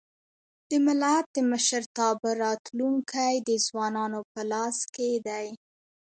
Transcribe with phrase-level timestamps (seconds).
[0.69, 5.47] د ملت د مشرتابه راتلونکی د ځوانانو په لاس کي دی.